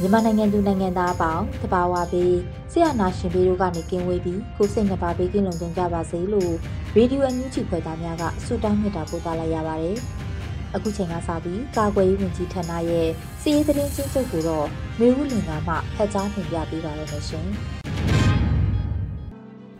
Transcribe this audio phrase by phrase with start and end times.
[0.00, 2.34] မြန်မာနိုင်ငံသူနိုင်ငံသားအပေါင်းတဘာဝပေး
[2.72, 6.52] ဆရာနာရှင်ပေးတို့ကနေကင်းဝေးပြီးကိုစိတ်နှပါပေးကင်းလုံခြုံကြပါစေလို့
[6.96, 9.96] ရေဒီယိုအန်ယူဂျီဖွယ်သားများကဆုတောင်းမေတ္တာပို့သလိုက်ရပါတယ်။
[10.74, 13.08] အခုချိန်ကစပြီးကာကွယ်ရေးဝန်ကြီးဌာနရဲ့
[13.42, 14.66] စီးရေးသတင်းချင်းချုပ်ကိုတော့
[15.00, 17.46] မျိုးဦးလင်ကမှဖတ်ကြားတင်ပြပေးပါရမရှင်။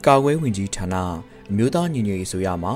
[0.06, 0.94] ကာကွယ်ဝင်ကြီးဌာန
[1.52, 2.74] အမျိုးသားညီညွတ်ရေးဆိုရမှာ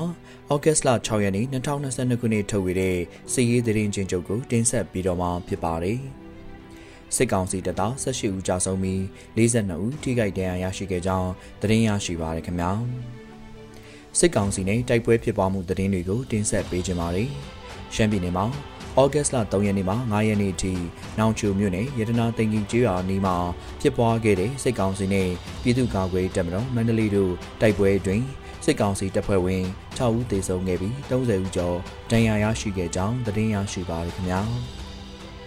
[0.51, 2.97] ဩဂတ်စ်လ6ရက်နေ့2022ခုနှစ်ထုတ်ဝေတဲ့
[3.33, 5.99] စစ်ရေးသတင်းချင်းချုပ်ကိုတင်ဆက်ပြီးတော့မှဖြစ်ပါတယ်။
[7.15, 8.99] စစ်ကောင်စီတပ်သား18ဦးကြာဆုံးပြီး
[9.37, 12.71] 42ဦးထိခိုက်ဒဏ်ရာရရှိခဲ့ကြောင်းသတင်းရရှိပါရခင်ဗျာ။
[14.19, 17.29] စစ်ကောင်စီနဲ့တိုက်ပွဲဖြစ်ပွားမှုသတင်းတွေကိုတင်ဆက်ပေးကြပါမယ်။
[17.95, 18.45] ရှမ်းပြည်နယ်မှာ
[19.01, 20.73] ဩဂတ်စ်လ3ရက်နေ့မှ9ရက်နေ့အထိ
[21.17, 23.35] နောင်ချိုမြို့နယ်ရတနာတင်ကြီးကျေးရွာနီးမှာ
[23.81, 25.29] ဖြစ်ပွားခဲ့တဲ့စစ်ကောင်စီနဲ့
[25.63, 28.21] ပြည်သူ့ကာကွယ်တပ်မတော်မန္တလေးတို့တိုက်ပွဲတွင်
[28.65, 29.63] စစ်ကောင်စီတပ်ဖွဲ့ဝင်
[29.97, 31.77] 6ဦးသေဆုံးခဲ့ပြီး30ဦးကျော်
[32.11, 34.41] ဒဏ်ရာရရှိခဲ့ကြောင်းသတင်းရရှိပါရခင်ဗျာ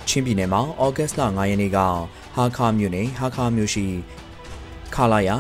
[0.09, 1.79] ချင်းပြည်နယ်မှာဩဂတ်စ်လ9ရက်နေ့က
[2.37, 3.87] ဟာခါမြို့နယ်ဟာခါမြို့ရှိ
[4.95, 5.35] ခလာယာ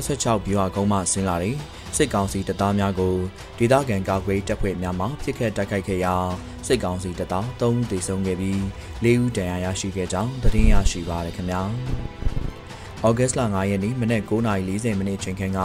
[0.00, 1.56] 266ဗျူဟာကုန်းမှဆင်းလာတဲ့
[1.96, 3.14] စစ်ကောင်စီတပ်သားများကို
[3.58, 6.14] ဒေသခံကာကွယ်တပ်ဖွဲ့များမှပြစ်ခတ်တိုက်ခိုက်ခဲ့ရာ
[6.66, 8.58] စစ်ကောင်စီတပ်သား3ဦးသေဆုံးခဲ့ပြီး
[9.04, 11.62] 4ဦးဒဏ်ရာရရှိခဲ့ကြောင်းသတင်းရရှိပါရခင်ဗျာ
[13.06, 15.60] ဩဂတ်စ်လ9ရက်နေ့မနက်9:40မိနစ်ချိန်ခန့်က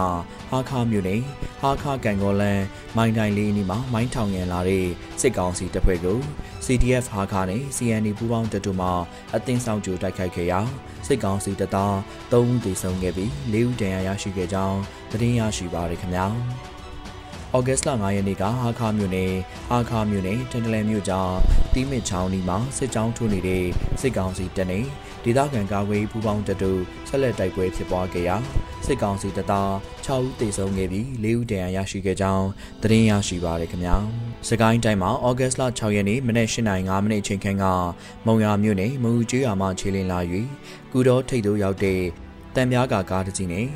[0.50, 1.22] ဟာခါမြို့နယ်
[1.60, 2.60] ဟာခါကန်ကောလန်
[2.96, 4.86] မိုင်းတိုင်းလေးအနီးမှာမိုင်းထောင်ရန်လာတဲ့
[5.20, 6.18] စစ်ကောင်စီတပ်ဖွဲ့ကို
[6.64, 8.88] CDF ဟာခါနဲ့ CND ပူးပေါင်းတပ်တို့မှ
[9.34, 10.60] အသင်းဆောင်ကြိုတိုက်ခိုက်ခဲ့ရာ
[11.06, 11.94] စစ်ကောင်စီတပ်သား
[12.32, 14.80] 3ဦးသေဆုံးခဲ့ပြီး4ဦးဒဏ်ရာရရှိခဲ့ကြောင်း
[15.10, 16.26] သတင်းရရှိပါရခင်ဗျာ။
[17.56, 19.32] ဩဂတ်စ်လ9ရက်နေ့ကဟာခါမြို့နယ်
[19.70, 21.32] ဟာခါမြို့နယ်တန်တလန်မြို့ကြား
[21.74, 23.64] တီးမစ်ချောင်းဒီမှာစစ်ကြောင်းထိုးနေတဲ့
[24.00, 24.84] စစ်ကောင်စီတပ်နဲ့
[25.24, 28.36] ဒေသခံကာကွယ်ပူးပေါင်းတပ်တို့ဆက်လက်တိုက်ပွဲဖြစ်ပွားခဲ့ရာ
[28.86, 29.70] စစ်ကောင်စီတပ်သား
[30.06, 32.46] 6ဦးသေဆုံးခဲ့ပြီး4ဦးဒဏ်ရာရရှိခဲ့ကြောင်း
[32.82, 33.96] သတင်းရရှိပါရခင်ဗျာ။
[34.48, 37.64] စကိုင်းတိုင်းမှာဩဂတ်စ်လ6ရက်နေ့မနက်8:05မိနစ်ချိန်ခန့်က
[38.26, 40.18] မုံရမြို့နယ်မူကျွေးရွာမှခြေလင်းလာ၍
[40.92, 42.00] ကုတော်ထိပ်သို့ရောက်တဲ့
[42.56, 43.68] တံပြားကာကားတစ်စီးနဲ့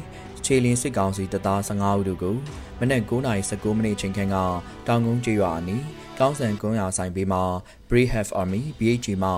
[0.47, 2.37] ခြေလင်းစစ်ကောင်စီတပ်သား15ဦးတို့ကို
[2.81, 4.37] မနက်9:19မိနစ်ချိန်ခန့်က
[4.87, 5.85] တောင်ကုန်းကျေးရွာအနီး
[6.19, 7.43] ကောင်းဆန်ကုန်းရွာဆိုင်ဘေးမှာ
[7.89, 9.31] Brave Have Army BHG မှ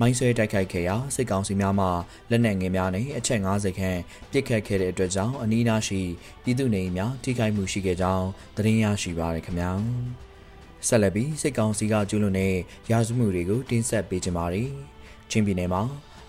[0.00, 1.86] မိုင်းဆွဲတိုက်ခိုက်ခဲ့ရာစစ်ကောင်စီများမှ
[2.30, 4.00] လက်နက်ငယ်များနဲ့အချက်50ခန့်
[4.30, 6.00] ပစ်ခတ်ခဲ့တဲ့အတွက်ကြောင့်အနီးအနားရှိ
[6.42, 9.72] ပြည်သူနေအိမ်များထိခိုက်မှုရှိခဲ့ကြောင်းသတင်းရရှိပါရခင်ဗျာ
[10.88, 12.54] ဆက်လက်ပြီးစစ်ကောင်စီကကျူးလွန်တဲ့
[12.90, 14.70] ရာဇဝမှုတွေကိုတင်ဆက်ပေးကြပါမယ်
[15.30, 15.82] ချင်းပြည်နယ်မှာ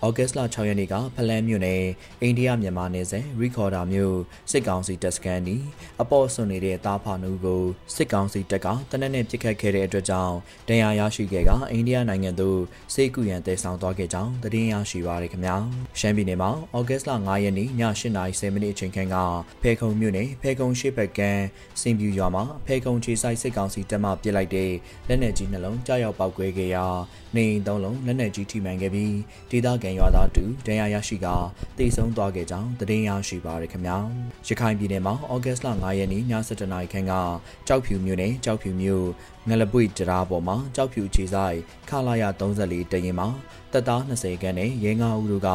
[0.06, 1.82] ဩဂတ်စ်လ6ရက်နေ့ကဖလန်းမြို့နယ်
[2.22, 4.16] အိန္ဒိယမြန်မာနယ်စပ်ရီခေါ်ဒါမြို့
[4.50, 5.56] စစ်ကောင်စီတပ်စခန်းနီ
[6.02, 7.62] အပေါ်ဆွနေတဲ့တားဖာနူကို
[7.94, 10.34] စစ်ကောင်စီတပ်ကတနက်နေ့ပစ်ခတ်ခဲ့တဲ့အတွက်ကြောင့်
[10.68, 12.58] ဒဏ်ရာရရှိခဲ့ကအိန္ဒိယနိုင်ငံသို့
[12.94, 15.56] စေကူရန်တည်ဆောင်သွားခဲ့ကြောင်းသတင်းရရှိပါရခင်ဗျာ
[15.98, 19.16] ရှမ်းပြည်နယ်မှာဩဂတ်စ်လ9ရက်နေ့ည8:30မိနစ်အချိန်ခန့်က
[19.62, 21.44] ဖဲခုံမြို့နယ်ဖဲခုံရှိဘက်ကန်း
[21.80, 24.70] စင်ပြူရွာမှာဖဲခုံခြေဆိုင်စစ်ကောင်စီတပ်မှပစ်လိုက်တဲ့
[25.08, 26.86] လက်နက်ကြီးနှလုံးကြားရောက်ပောက်ကွဲခဲ့ရာ
[27.36, 29.14] နေအိမ်သုံးလုံးလက်နက်ကြီးထိမှန်ခဲ့ပြီး
[29.50, 31.26] ဒေသခံရွာသားတူဒဏ်ရာရရှိက
[31.78, 33.98] တိတ်ဆုံးသွားခဲ့ကြောင်းသတင်းရရှိပါရခင်ဗျာ
[34.46, 37.12] ရခိုင်ပြည်နယ်မှာဩဂတ်စ်လ9ရက်နေ့ည7:00နာရီခန့်က
[37.66, 39.06] ကြောက်ဖြူမြို့နယ်ကြောက်ဖြူမြို့
[39.48, 41.58] ငလပွေတရားပေါ်မှာကြောက်ဖြူခြေဆိုင်
[41.88, 43.28] ခလာရ34တရင်မှာ
[43.72, 45.48] တပ်သား20ခန်းနဲ့ရဲ9ဦးတို့က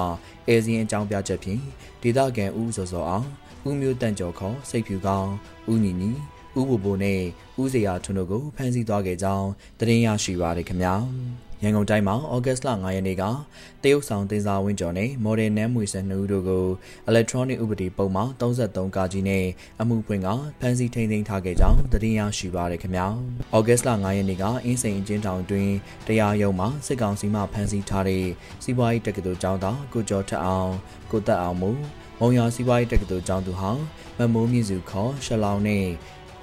[0.48, 1.62] အဲဇင်းအကြောင်းပြချက်ဖြင့်
[2.02, 3.28] ဒေသခံဦးစောစောအောင်
[3.68, 5.32] ဦးမျိုးတန့်ကျော်ခေါ်စိတ်ဖြူကောင်း
[5.72, 6.12] ဦးညီညီ
[6.58, 7.22] ဦးဘူဘူနဲ့
[7.62, 9.48] ဦးစေရထွန်းတို့ကိုဖမ်းဆီးသွားခဲ့ကြောင်း
[9.80, 10.96] သတင်းရရှိပါရခင်ဗျာ
[11.64, 13.24] ရန်ကုန်တိုင်းမှာဩဂတ်စ်လ9ရက်နေ့က
[13.84, 16.66] တရုတ်ဆောင်တင်စာဝင်းကျော်နဲ့မော်ဒယ်နန်းမွေစံနှုတို့ကို
[17.10, 19.46] electronic ဥပဒေပုံမှာ33ကာကြီးနဲ့
[19.82, 20.28] အမှုဖွင့်က
[20.60, 23.08] ဖမ်းဆီးထိန်းသိမ်းထားခဲ့ကြောင်းသတင်းရရှိပါရခင်ဗျာ။
[23.56, 25.70] ဩဂတ်စ်လ9ရက်နေ့ကအင်းစိန်အချင်းတောင်တွင်
[26.08, 28.26] တရားရုံးမှာစစ်ကောင်စီမှဖမ်းဆီးထားတဲ့
[28.64, 30.72] စီးပွားရေးတက္ကသိုလ်ကျောင်းသားကိုကျော်ထက်အောင်
[31.12, 31.72] ကိုသက်အောင်မူ
[32.20, 33.84] မုံရစီးပွားရေးတက္ကသိုလ်ကျောင်းသူဟောင်း
[34.18, 35.86] မမိုးမြင့်စုခေါ်ရှလောင်နဲ့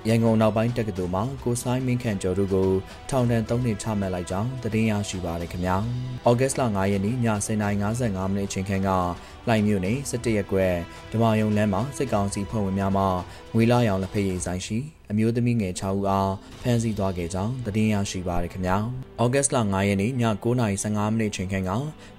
[0.08, 2.68] ရန်ကုန်နောက်ပိုင်းတက္ကသိုလ်မှာကိုဆိုင်မင်းခန့်ကျော်တို့ကို
[3.10, 5.76] ထောင်ဒဏ်3နှစ်ချမှတ်လိုက်ကြောင်းသတင်းရရှိပါရခင်ဗျာ။
[6.28, 8.90] ဩဂတ်စ်လ9ရက်နေ့ည10:55မိနစ်အချိန်ခန့်က
[9.48, 10.74] လှိုင်မြို့နယ်17ရက်ကွယ်
[11.12, 13.04] ဓမ္မယုံလမ်းမှာစစ်ကောင်စီဖွဲ့ဝင်များမှ
[13.54, 14.78] ငွေလာရောင်လက်ဖက်ရည်ဆိုင်ရှိ
[15.10, 16.32] အမျိုးသမီးငယ်6ဦးအား
[16.62, 18.76] ဖမ်းဆီးသွားခဲ့ကြောင်းသတင်းရရှိပါရခင်ဗျာ။
[19.22, 20.12] ဩဂတ်စ်လ9ရက်နေ့ည
[20.44, 21.70] 9:15မိနစ်ချိန်ခန့်က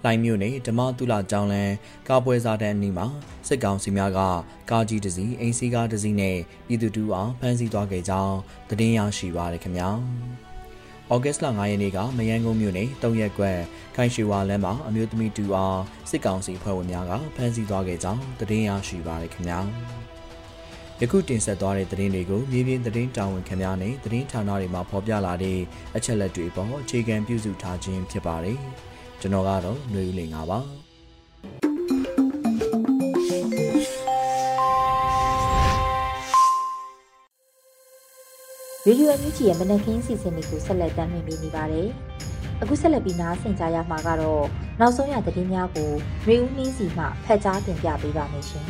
[0.04, 1.74] လှိုင်မြို့နယ်ဓမ္မတုလကျောင်းလန်း
[2.08, 3.08] ကာပွဲစားတန်းအနီးမှာ
[3.48, 4.20] စစ်ကောင်စီများက
[4.70, 6.38] ကားကြီးတစ်စီးအင်းစီကားတစ်စီးနဲ့
[6.68, 8.36] ပြည်သူတူအောင်ဖမ်းဆီးသွားခဲ့ကြောင်း
[8.70, 9.90] သတင်းရရှိပါရခင်ဗျာ။
[11.14, 13.58] ဩဂတ်စ်လ9ရက်နေ့ကမယန်းကုန်းမြို့နယ်တုံရက်ကွက်
[13.96, 19.60] ခိုင်ရွှေဝါလမ်းမှာအမျိုးသမီးတူအားစစ်ကောင်စီဖွဲ့ဝင်များကဖမ်းဆီးသွားခဲ့ကြောင်းသတင်းရရှိပါရခင်ဗျာ
[21.02, 25.60] ယခုတင်ဆက်သွားတဲ့သတင်းတွေကိုမြေပြင်သတင်းတာဝန်ခံများနဲ့သတင်းဌာနတွေမှာဖော်ပြလာတဲ့
[25.96, 28.60] အချက်လက်တွေပေါ်အခြေခံပြုစုထားခြင်းဖြစ်ပါတယ်
[29.22, 30.87] ကျွန်တော်ကတော့ຫນွေဦးလင်ပါ
[38.90, 41.88] ဗီဒီယိုအမြင့်ကြီးရဲ့မနက်ခင်းစီစဉ်တွေကိုဆက်လက်တင်ပြနေပါတယ်။
[42.62, 44.46] အခုဆက်လက်ပြီးနားဆင်ကြရမှာကတော့
[44.80, 45.92] နောက်ဆုံးရသတင်းများကို
[46.28, 48.68] ရေဦးနှင်းစီမှဖတ်ကြားတင်ပြပေးပါမယ်ရှင်။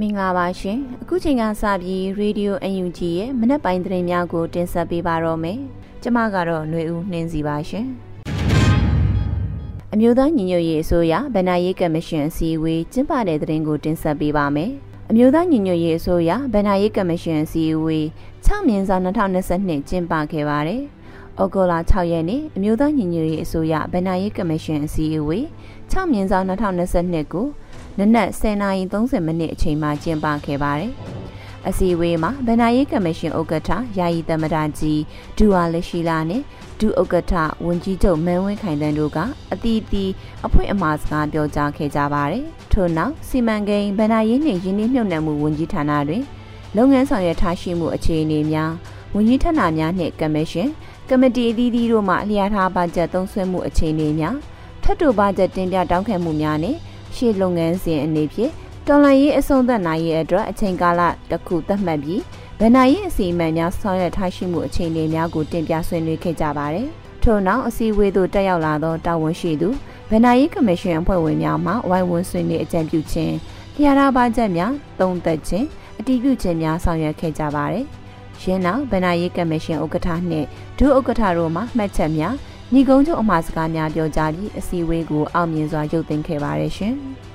[0.00, 5.58] မင်္ဂလာပါရှင်။အခုချိန်ကစပြီးရေဒီယို UNG ရဲ့မနက်ပိုင်းသတင်းများကိုတင်ဆက်ပေးပါတော့မယ်။
[6.02, 7.86] ကျွန်မကတော့ຫນွေဦးနှင်းစီပါရှင်။
[9.92, 14.72] အမျိုးသားညီညွတ်ရေးအစိုးရဗဏ္ဍာရေးကမရှင်အစည်းအဝေးကျင်းပတဲ့သတင်းကိုတင်ဆက်ပေးပါမယ်။
[15.12, 18.06] အမျိုးသားညီညွတ်ရေးအစိုးရဗဏ္ဍာရေးကမရှင်အစည်းအဝေး
[18.44, 20.82] 6မြင်းဆောင်2022ကျင်းပခဲ့ပါတယ်။
[21.40, 25.44] ဩဂုတ်လ6ရက်နေ့အမျိုးသားညီညွတ်ရေးအစိုးရဗဏ္ဍာရေးကမရှင်အစည်းအဝေး
[25.92, 27.46] 6မြင်းဆောင်2022ကို
[27.98, 30.92] နနက်10:30မိနစ်အချိန်မှာကျင်းပခဲ့ပါတယ်။
[31.68, 35.00] အစည်းအဝေးမှာဗဏ္ဍာရေးကမရှင်ဥက္ကဋ္ဌယာယီသမ္မတကြီး
[35.36, 36.42] ဒူဝါလရှိလာနဲ့
[36.80, 37.34] ဒုဥက္ကဋ္ဌ
[37.66, 39.18] ဝန်ကြီးချုပ်မန်းဝင်းခိုင်တန်းတို့က
[39.52, 40.04] အတီးတီ
[40.46, 46.22] အဖွင့်အမှားစကားပြောကြားခဲ့ကြပါတယ်။ထို့နောက်စီမံကိန်းဗဏ္ဍာရေးနှင့်ယင်းနှိမ့်မြုပ်နှံမှုဝန်ကြီးဌာနတွင်
[46.76, 48.70] လုပ်ငန်းဆောင်ရွက်ထားရှိမှုအခြေအနေများ
[49.14, 50.68] ဝန်ကြီးဌာနများနှင့်ကမရှင်
[51.08, 54.36] ကမတီအသီးသီးတို့မှလျှာထားဘတ်ဂျက်သုံးစွဲမှုအခြေအနေများ
[54.82, 56.78] ထပ်တူဘတ်ဂျက်တင်ပြတောင်းခံမှုများနှင့်
[57.14, 58.52] ရှေ့လုပ်ငန်းစဉ်အနေဖြင့်
[58.86, 61.00] တော်လှန်ရေးအဆုံးသတ်နိုင်ရေးအတွက်အချိန်ကာလ
[61.30, 62.20] တစ်ခုသတ်မှတ်ပြီး
[62.62, 66.88] ဗဏ္ဍာရေးအစီအမံများဆောင်ရွက်ထားရှိမှုအခြေအနေများကိုတင်ပြဆွေးနွေးခဲ့ကြပါတယ်။
[67.22, 69.68] ထို့နောက်အစည်းအဝေးသို့တက်ရောက်လာသောတာဝန်ရှိသူ
[70.10, 73.32] ဗဏ္ဍာရေးကမရှင်အဖွဲ့ဝင်များမှဝိုင်းဝန်းဆွေးနွေးအကြံပြုခြင်း၊
[73.74, 75.66] တရားရပါချက်များသုံးသပ်ခြင်း
[75.98, 77.84] အတည်ပြုခြင်းများဆောင်ရွက်ခဲ့ကြပါတယ်။
[78.42, 80.46] ယင်းနောက်ဗဏ္ဍာရေးကမရှင်ဥက္ကဋ္ဌနှင့်
[80.78, 82.34] ဒုဥက္ကဋ္ဌတို့မှမှတ်ချက်များ
[82.72, 86.96] ညီကုန်းချုပ်အမှားစကားများပြောကြားပြီးအစည်းအဝေးကိုအောင်မြင်စွာရုပ်သိမ်းခဲ့ပါတယ်ရှင်။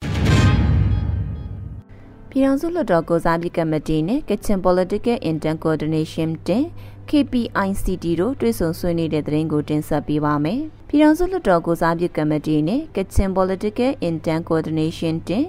[2.38, 6.64] ပြည်ထောင်စုလွှတ်တော်ကိုစားပြုကမတီနဲ့ Kitchen Political Intern Coordination တင်
[7.10, 15.46] KPICT တို့တွဲဆုံဆွေးနွေးတဲ့သတင်းကိုတင်ဆက်ပေးပါမယ်။ပြည်ထောင်စုလွှတ်တော်ကိုစားပြုကမတီနဲ့ Kitchen Political Intern Coordination တင်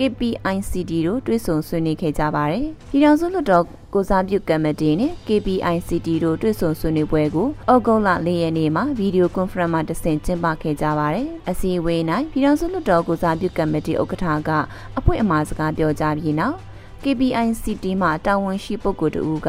[0.00, 3.64] KPICT တို့တွဲဆုံဆွေးနွေးခဲ့ကြပါတယ်။ပြည်ထောင်စုလွှတ်တော်
[3.94, 12.00] ကိုစားပြုကမတီနဲ့ KPICT တို့တွဲဆုံဆွေးနွေးပွဲကိုဩဂုတ်လ၄ရက်နေ့မှာဗီဒီယိုကွန်ဖရင့်မှာတဆင့်ကျင်းပခဲ့ကြပါတယ်။အစည်းအဝေး၌
[12.32, 14.50] ပြည်ထောင်စုလွှတ်တော်ကိုစားပြုကမတီဥက္ကဋ္ဌက
[14.98, 16.56] အဖွင့်အမှာစကားပြောကြားပြီးနောက်
[17.02, 19.48] KPICT မှတာဝန်ရှိပုဂ္ဂိုလ်တို့က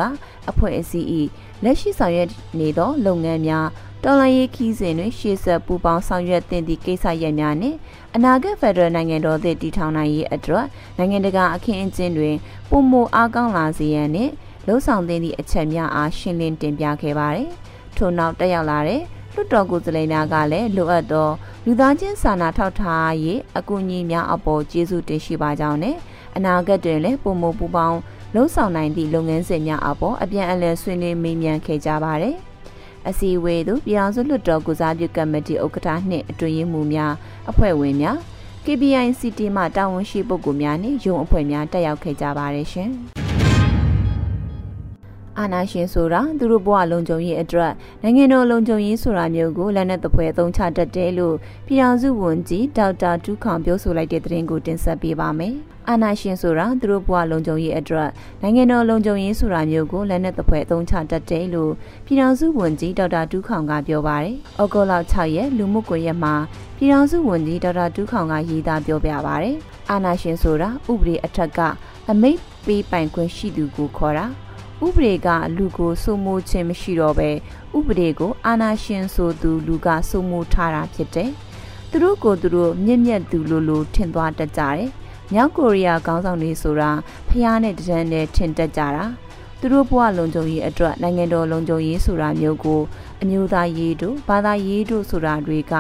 [0.50, 1.08] အဖွဲ့အစည်း၏
[1.64, 3.68] လက်ရှိဆောင်ရွက်နေသောလုပ်ငန်းများ
[4.06, 7.78] တော်လှန်ရေးခီးစဉ်တွင်ရှေ့ဆက်ပူးပေါင်းဆောင်ရွက်တင်သည့်ကိစ္စရပ်များနှင့်
[8.16, 10.66] အနာဂတ်ဖက်ဒရယ်နိုင်ငံတော်သည့်တည်ထောင်နိုင်ရေးအတွက်
[10.98, 12.36] နိုင်ငံတကာအခင်းအကျင်းတွင်
[12.70, 14.32] ပုံမအားကောင်းလာစေရန်နှင့်
[14.68, 17.50] လှုံ့ဆော်သင့်သည့်အချက်များအားရှင်းလင်းတင်ပြခဲ့ပါသည်။
[17.98, 19.02] ထို့နောက်တက်ရောက်လာတဲ့
[19.34, 21.30] လွှတ်တော်ကိုယ်စားလှယ်များကလည်းလိုအပ်သော
[21.66, 25.98] လူသားချင်းစာနာထောက်ထားရေးအကူအညီများအပေါ်ကျေးဇူးတင်ရှိပါကြောင်းနဲ့
[26.36, 28.00] အနာဂတ်တွင်လည်းပုံမပူပေါင်း
[28.34, 32.38] လှုံ့ဆော်နိုင်သည့်လုပ်ငန်းစဉ်များအပေါ်အပြန်အလှန်ဆွေးနွေးမေးမြန်းခဲ့ကြပါတယ်။
[33.10, 37.14] အစည်းအဝေးသို့ပြည်အောင်စုလွှတ်တော်ကုစားပြုကမတီဥက္ကဋ္ဌနှင့်အတွင်းရေးမှူးများ
[37.50, 38.18] အဖွဲ့ဝင်များ
[38.66, 42.92] KPICT မှတာဝန်ရှိပုဂ္ဂိုလ်များနှင့်ယုံအဖွဲ့များတက်ရောက်ခဲ့ကြပါတယ်ရှင်။
[45.40, 47.72] အာနာရှင်ဆိုတာသူတို့ဘဝလုံခြုံရေးအတွက်
[48.04, 51.36] နိုင်ငံတော်လုံခြုံရေးဆိုတာမျိုးကိုလက်နက်သဖွယ်အသုံးချတတ်တယ်လို့
[51.68, 55.56] ပြည်ထောင်စုဝန်ကြီးဒေါက်တာတူးခေါင်ပြောဆိုလိုက်တဲ့သတင်းကိုတင်ဆက်ပေးပါမယ်။
[55.92, 58.10] အာနာရှင်ဆိုတာသူတို့ဘဝလုံခြုံရေးအတွက်
[58.42, 61.72] နိုင်ငံတော်လုံခြုံရေးဆိုတာမျိုးကိုလက်နက်သဖွယ်အသုံးချတတ်တယ်လို့
[62.06, 66.34] ပြည်ထောင်စုဝန်ကြီးဒေါက်တာတူးခေါင်ကပြောပါတယ်။ဩဂုတ်လ6ရက်လူမှုကွန်ရက်မှာ
[66.78, 69.56] ပြည်ထောင်စုဝန်ကြီးဒေါက်တာတူးခေါင်ကရေးသားပြောပြပါတယ်။
[69.92, 71.60] အာနာရှင်ဆိုတာဥပဒေအထက်က
[72.10, 74.26] အမိတ်ပေးပိုင်ခွင့်ရှိသူကိုခေါ်တာ။
[74.86, 77.30] ဥပဒေကလူကိုစိုးမိုးခြင်းမရှိတော့ပဲ
[77.78, 81.30] ဥပဒေကိုအာဏာရှင်ဆိုသူလူကစိုးမိုးထားတာဖြစ်တယ်။
[81.90, 84.90] သူတို့ကိုသူတို့မြင့်မြတ်သူလိုလိုထင်သွားတတ်ကြတယ်။
[85.34, 86.92] မြောက်ကိုရီးယားခေါင်းဆောင်တွေဆိုတာ
[87.30, 89.06] ဖျားနဲ့တန်းနဲ့ထင်တတ်ကြတာ။
[89.64, 92.82] သူတို့ဘဝလုံခြုံရေးအတွက်နိုင်ငံတော်လုံခြုံရေးဆိုတာမျိုးကို
[93.22, 95.74] အမျိုးသားရေးတို့ဘာသာရေးတို့ဆိုတာတွေက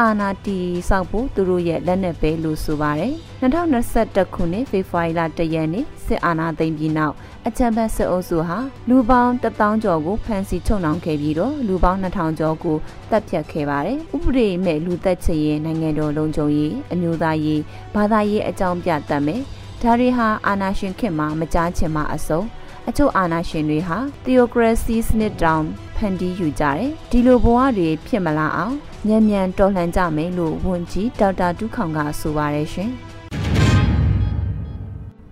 [0.00, 3.12] အာနာတီဆောက်ဖို့သူတို့ရဲ့လက်နက်ပဲလို့ဆိုပါတယ်
[3.42, 7.14] 2021ခုနှစ်ဖေဖော်ဝါရီလ1ရက်နေ့စစ်အာဏာသိမ်းပြီးနောက်
[7.46, 12.76] အချမ်းဘတ်စစ်အုပ်စုဟာလူပေါင်း1000ကျော်ကိုဖမ်းဆီးချုပ်နှောင်ခဲ့ပြီးတော့လူပေါင်း2000ကျော်ကို
[13.10, 17.62] တပ်ဖြတ်ခဲ့ပါတယ်။ဥပဒေမဲ့လူသက်ချေရင်နိုင်ငံတော်လုံခြုံရေးအမျိုးသားရေး
[17.94, 19.40] ဘာသာရေးအကြောင်းပြတတ်မယ်။
[19.82, 22.42] ဒါတွေဟာအာဏာရှင်ခေတ်မှာမကြားချင်မှအစုံ
[22.88, 25.64] အချို့အာဏာရှင်တွေဟာ theocracy စနစ်တောင်
[25.98, 28.74] ဖန်တီးယူကြတယ်။ဒီလိုဘဝတွေဖြစ်မလာအောင်
[29.08, 32.92] ညံ့ညံ့တော်လှန်ကြမယ်လို့ဝန်ကြီးဒေါက်တာဒုခောင်ကဆိုပါတယ်ရှင်။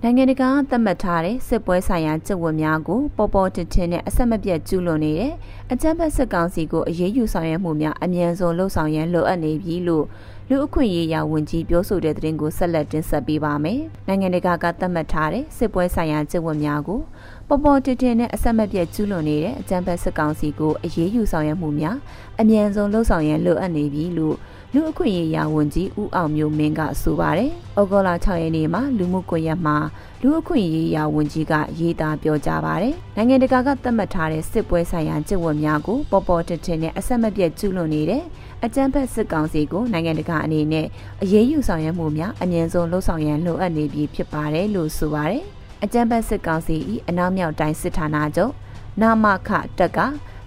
[0.02, 5.32] နိုင်ငံတကာသတ်မှတ်ထားတဲ့စစ်ပွဲဆိုင်ရာကြက်ဝတ်များကိုပေါ်ပေါ်တင်တင်နဲ့အဆက်မပြတ်ကျူးလွန်နေတဲ့
[5.72, 10.04] အကြမ်းဖက်စစ်ကောင်စီကိုအရေးယူဆောင်ရွက်မှုများအမြန်ဆုံးလှုပ်ဆောင်ရန်လိုအပ်နေပြီလို့
[10.50, 17.00] လူအခွင့်ရေးရာဝန်ကြီးပြောဆိုတဲ့သတင်းကိုဆက်လက်တင်ဆက်ပေးပါမယ်။နိုင်ငံတကာကသတ်မှတ်ထားတဲ့စစ်ပွဲဆိုင်ရာကြက်ဝတ်များကို
[17.48, 21.96] ပေါ်ပေါ်တင်တင်နဲ့အဆက်မပြတ်ကျူးလွန်နေတဲ့အကြမ်းဖက်စစ်ကောင်စီကိုအရေးယူဆောင်ရွက်မှုများ
[22.40, 24.36] အမြန်ဆုံးလှုပ်ဆောင်ရန်လိုအပ်နေပြီလို့
[24.74, 29.76] လူအခွင့်ရေးရာဝန်ကြီးဦးအောင်မျိုးမင်းကဆိုပါတယ်။ဩဂုတ်လ6ရက်နေ့မှာလူမှုကွန်ရက်မှာ
[30.22, 38.22] လူအခွင့်ရေးရာဝန်ကြီးကရေးသားပြောကြားပါတယ်။နိုင်ငံတကာကသတ်မှတ်ထားတဲ့စစ်ပွဲဆိုင်ရာကျင့်ဝတ်များကိုပေါ်ပေါ်တင်တင်နဲ့အဆက်မပြတ်ကျူးလွန်နေတဲ့
[38.55, 40.86] အ ကြမ်းဖက်စစ်ကောင်စီကိုနိုင်ငံတကာအနေနဲ့
[41.22, 45.44] အရေးယူဆောင်ရွက်မှုများအမြင့်ဆုံးလှုံ့ဆော်ရန်လိုအပ်နေပြီဖြစ်ပါတယ်လို့ဆိုပါတယ်။
[45.84, 46.76] အကြမ်းဖက်စစ်ကောင်စီ၏
[47.08, 48.52] အနောက်မြောက်တိုင်းစစ်ဌာနချုပ်
[49.00, 49.98] နာမခတက်က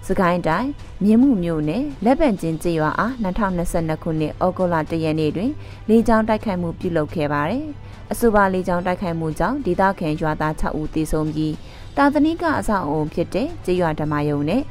[0.06, 0.70] စကိုင်းတိုင်း
[1.04, 5.50] မြင်းမှုမြို့နယ်လက်ပံကျင်းကျေးရွာအား2022ခုနှစ်ဩဂုတ်လ1ရက်နေ့တွင်
[5.88, 7.64] လေကြောင်းတိုက်ခိုက်မှုပြုလုပ်ခဲ့ပါတယ်။
[8.12, 11.54] အဆိုပါလေကြောင်းတိုက်ခိုက်မှုကြောင့်ဒေသခံရွာသား6ဦးသေဆုံးပြီး
[11.96, 14.62] တာသနိကအဆောက်အုံဖြစ်တဲ့ကျေးရွာဓမ္မယုံနဲ့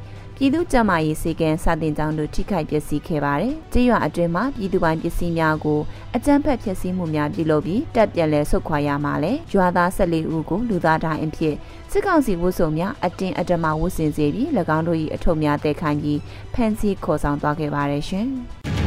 [0.41, 5.79] ပြည်သူ့ကျန်းမာရေးစေကံစတင်ကြောင်းတို့ထိခိုက်ပျက်စီးခဲ့ပါတယ်။ကျေးရွာအတွင်းမှာပြည်သူပိုင်ပစ္စည်းများကို
[6.15, 11.55] အကြမ်းဖက်ဖျက်ဆီးမှုများပြုလုပ်ပြီးတပ်ပြန်လဲဆုတ်ခွာရမှာလဲရွာသား14ဦးကိုလူသားတိုင်းအဖြစ်
[11.91, 16.19] စစ်ကောင်စီဝတ်စုံများအတင်းအဓမ္မဝတ်ဆင်စေပြီး၎င်းတို့၏အထုပ်များတဲခိုင်းပြီး
[16.53, 18.29] ဖမ်းဆီးခေါ်ဆောင်သွားခဲ့ပါတယ်ရှင်။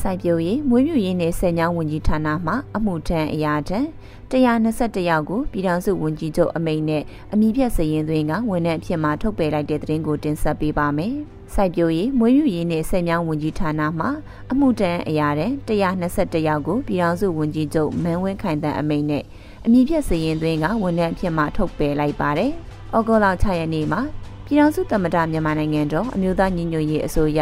[0.00, 3.86] စိုက်ပျိုးရေးမွေးမြူရေးနဲ့ဆယ်ညောင်းဝန်ကြီးဌာနမှအမှုထမ်းအရာထမ်း
[4.30, 11.14] 121ယောက်ကိုပြည်ထောင်စုဝန်ကြီးချုပ်အမိန့်နဲ့အမိဖြတ်စည်ရင်သွင်းကဝန်ထမ်းအဖြစ်မှထုတ်ပယ်လိုက်တဲ့သတင်းကိုတင်ဆက်ပေးပါမယ်။
[11.54, 14.08] စိုက်ပျိုးရေးမွေးမြူရေးနဲ့ဆယ်မြောင်းဝန်ကြီးဌာနမှ
[14.50, 19.24] အမှုတန်းအရာတဲ့121ယောက်ကိုပြည်ထောင်စုဝန်ကြီးချုပ်မန်းဝင်းခိုင်တန်အမိန့်နဲ့
[19.66, 22.50] အမိဖြတ်စည်ရင်သွင်းကဝန်ထမ်းအဖြစ်မှထုတ်ပယ်လိုက်ပါတယ်။
[22.96, 24.00] ဩဂုတ်လ6ရက်နေ့မှာ
[24.44, 27.40] ပြည်ထောင်စုသမ္မတမြန်မာနိုင်ငံတော်အမျိုးသားညီညွတ်ရေးအစိုးရ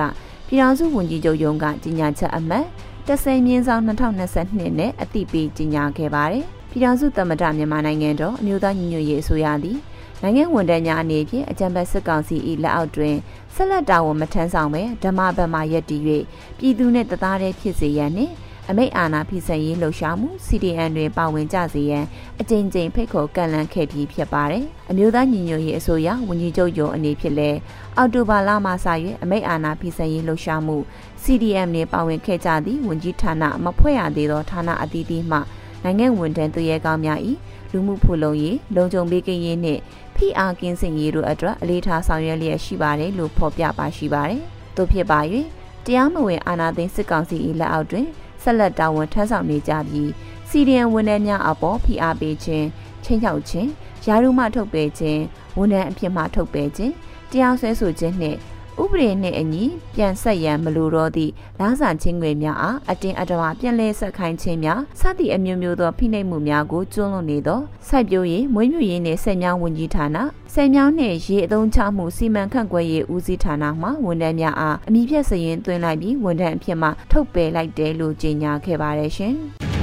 [0.49, 2.67] ပြည်ထောင်စုဝန်ကြီးချုပ်ရုံးကကြီးညာချက်အမှတ်
[3.07, 3.83] 30မြင်းဆောင်
[4.29, 9.79] 2022နဲ့အတိပေးကြီးညာခဲ့ပါတယ်။ပြည်ထောင်စုသမ္မတမြန်မာနိုင်ငံတော်အမျိုးသားညီညွတ်ရေးအစိုးရသည်
[10.23, 13.15] နိုင်ငံဝန်ထမ်းများအနေဖြင့်အကြံပေးစစ်ကောင်စီ၏လက်အောက်တွင်
[13.55, 16.03] ဆက်လက်တာဝန်မထမ်းဆောင်ပဲဓမ္မဘက်မှရက်တည်၍
[16.59, 18.33] ပြည်သူနှင့်တသားတည်းဖြစ်စေရန်နှင့်
[18.71, 22.04] အမိတ်အာဏာဖိစက်ရေးလှုပ်ရှားမှု CDN တွင်ပါဝင်ကြစေရန်
[22.40, 27.59] အကြိမ်ကြိမ်ဖိတ်ခေါ်ကန့်လန့်ခဲ့ပြီးဖြစ်ပါတယ်။အမျိုးသားညီညွတ်ရေးအစိုးရဝန်ကြီးချုပ်ရုံးအနေဖြင့်လည်း
[27.97, 28.87] အောက်တိုဘာလမှစ၍
[29.23, 30.76] အမိတ်အာဏာဖိစက်ရေးလှုပ်ရှားမှု
[31.23, 35.38] CDM နှင့်ပါဝင်ခဲ့ကြသည့်ဝန်ကြီးဌာနမဖွဲ့ရသေးသောဌာနအသီးသီးမှ
[35.83, 37.21] နိုင်ငံဝန်ထမ်းသူရဲကောင်းများ၏
[37.73, 39.80] လူမှုဖူလုံရေးလုံခြုံပေးကင်းရေးနှင့်
[40.16, 44.42] ဖိအားကင်းစင်ရေးတို့အတွက်အလေးထားဆောင်ရွက်လျက်ရှိပါတယ်လို့ဖော်ပြပါရှိပါတယ်။
[44.76, 45.21] သို့ဖြစ်ပါ၍
[45.85, 48.06] တရားမဝင်အာဏာသိမ်းစစ်ကောင်စီ၏လက်အောက်တွင်
[48.45, 50.11] ဆက်လက်တာဝန်ထမ်းဆောင်နေကြပြီး
[50.49, 52.67] စီဒီအန်ဝန်ထမ်းများအပေါ်ဖိအားပေးခြင်း
[53.05, 53.69] ချင်းချောက်ခြင်း
[54.07, 55.21] ယာရုမှထုတ်ပယ်ခြင်း
[55.57, 56.93] ဝန်ထမ်းအဖြစ်မှထုတ်ပယ်ခြင်း
[57.31, 58.39] တရားစွဲဆိုခြင်းနှင့်
[58.83, 59.64] ဥပဒေနှင့်အညီ
[59.95, 70.16] ပြန်ဆက်ရန်မလိုတော့သည့်လားစာချင်းငွေများအားအတင်းအဓမ္မပြန်လဲဆက်ခိုင်းခြင်းများစသည့်အမျိုးမျိုးသောဖိနှိပ်မှုများကိုကျွလွန်နေသောစိုက်ပျိုးရေးမွေးမြူရေးနှင့်ဆက်မြောင်းဝန်ကြီးဌာန
[70.54, 79.37] ဆယ်မြောင်းနှင့်ရေအသုံးချမှုစီမံခန့်ခွဲရေးဦးစီးဌာနမှဝန်ထမ်းများအားအမိဖြတ်စရင်သွင်းလိုက်ပြီးဝန်ထမ်းအဖြစ်မှထုတ်ပယ်လိုက်တယ်လို့ကြေညာခဲ့ပါတယ်ရှင်။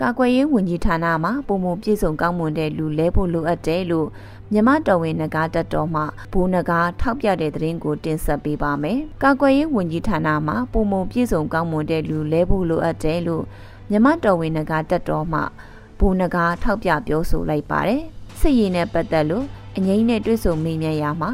[0.00, 4.08] ကာကွယ်ရေးဝန်ကြီးဌာနမှပုံမပြည့်စုံကောင်းမွန်တဲ့လူလဲဖို့လိုအပ်တယ်လို့
[4.52, 13.44] မြမတော်ဝင်နဂါတက်တော်မှဘူနဂါထောက်ပြတဲ့သတင်းကိုတင်ဆက်ပေးပါမယ်။ကာကွယ်ရေးဝန်ကြီးဌာနမှပုံမပြည့်စုံကောင်းမွန်တဲ့လူလဲဖို့လိုအပ်တယ်လို့
[13.90, 15.40] မြမတော်ဝင်နဂါတက်တော်မှ
[15.98, 18.02] ဘူနဂါထောက်ပြပြောဆိုလိုက်ပါတယ်။
[18.40, 19.44] စစ်ရေးနဲ့ပတ်သက်လို့
[19.76, 21.30] အငိမ့်နဲ့တွေ့ဆုံမိမြရာမှာ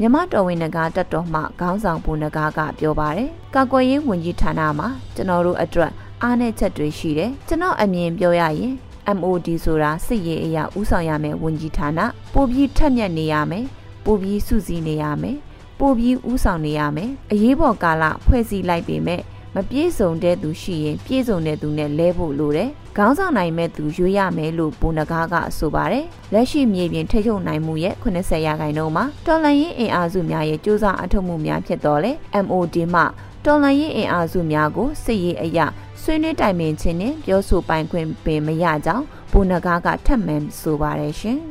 [0.00, 5.92] မြမတော်ဝင်နဂါတက်တော်မှခေါင်းဆောင်ဘူနဂါကပြောပါတယ်။ကာကွယ်ရေးဝန်ကြီးဌာနမှာကျွန်တော်တို့အတွက်
[6.22, 8.74] အားနည်းချက်တွေရှိတယ်။ကျွန်တော်အမြင်ပြောရရင်
[9.18, 12.00] MOD ဆိုတာစစ်ရေးအရာဥဆောင်ရမယ်ဝန်ကြီးဌာန
[12.34, 13.64] ပိုပြီးထက်မြက်နေရမယ်
[14.04, 15.36] ပိုပြီးစုစည်းနေရမယ်
[15.80, 19.22] ပိုပြီးဥဆောင်နေရမယ်အရေးပေါ်ကာလဖွဲ့စည်းလိုက်ပေမဲ့
[19.54, 32.12] မပြည့်စုံတဲ့သူရှိရင်ပြည့်စုံတဲ့သူနဲ့လဲဖို့လိုတယ်။ခေါင်းဆောင်နိုင်မဲ့သူရွေးရမယ်လို့ဘုံနဂါကဆိုပါတယ်။လက်ရှိမြေပြင်ထိချုပ်နိုင်မှုရဲ့80ရာခိုင်နှုန်းမှာတော်လန်ရေးအင်အားစုများရဲ့စ조사အထောက်မှုများဖြစ်တော်လဲ
[32.44, 33.02] MOD မှ
[33.44, 35.66] တော်လန်ရေးအင်အားစုများကိုစစ်ရေးအရာ
[36.06, 41.38] ဆွေးနွေးတိုင်ပင်ခြင်းနဲ့ပြောဆိုပိုင်ခွင့်ပင်မရကြောင်းဘုနဂါကထပ်မံဆိုပါတယ်ရှင်။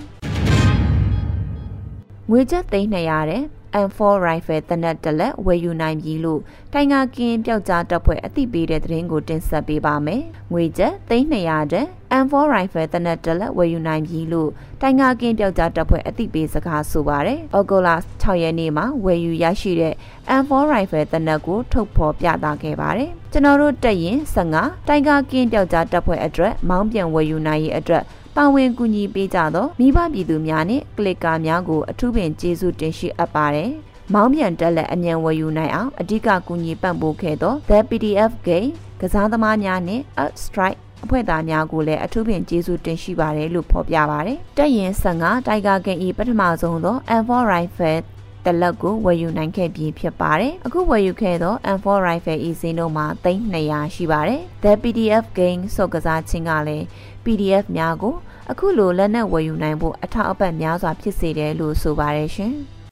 [2.29, 3.43] ငွေကျပ်သိန်း200တဲ့
[3.85, 6.41] M4 rifle တနက်တလက်ဝယ်ယူနိုင်ပြီလို့
[6.73, 11.85] တိုင်ငါကင်းပျောက်ကြားတပ်ဖွဲ့အသိပေးတဲ့သတင်းကိုတင်ဆက်ပေးပါမယ်။ငွေကျပ်300တဲ့
[12.23, 14.49] M4 rifle တနက်တလက်ဝယ်ယူနိုင်ပြီလို့
[14.81, 17.89] တိုင်ငါကင်းပျောက်ကြားတပ်ဖွဲ့အသိပေးစကားဆိုပါတယ်။ဩဂုတ်လ
[18.21, 19.93] 6ရက်နေ့မှာဝယ်ယူရရှိတဲ့
[20.39, 28.03] M4 rifle တနက်ကိုထုတ်ဖော်ပြသခဲ့ပါတယ်။ကျွန်တော်တို့တက်ရင်15တိုင်ငါကင်းပျောက်ကြားတပ်ဖွဲ့အတွက်မောင်းပြန်ဝယ်ယူနိုင်ရေးအတွက်
[28.37, 33.71] ပါဝင်ကူညီပေးကြသောမိဘပြည်သူများနှင့်ကလစ်ကာများကိုအထူးပင်ကျေးဇူးတင်ရှိအပ်ပါတယ်။
[34.13, 38.71] မောင်းပြန်တက်လက်အမြန်ဝယ်ယူနိုင်အောင်အဓိကကူညီပံ့ပိုးခဲ့သော The PDF Game
[39.01, 48.01] ကစားသမားများနှင့် Up Strike အဖွဲ့သားများကိုလည်းအထူးပင်ကျေးဇူးတင်ရှိပါတယ်လို့ဖော်ပြပါတယ်။တက်ရင်15တိုင်ဂါကင်ဤပထမဆုံးသော M4 Rifle
[48.45, 56.85] တလက်ကိုဝယ်ယူနိုင်ခဲ့ပြီးဖြစ်ပါတယ်။အခုဝယ်ယူခဲ့သော M4 Rifle ဤဈေးနှုန်းမှာ300ရှိပါတယ်။ The PDF Game စော့ကစားခြင်းကလည်း
[57.25, 58.15] PDF များကို
[58.51, 62.55] အခုလိုလက်နက်ဝယ်ယူနိုင်ဖို့အထောက်အပံ့များစွာဖြစ်စေတယ်လို့ဆိုပါတယ်ရှင်။